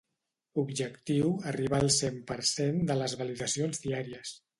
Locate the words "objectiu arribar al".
0.61-1.91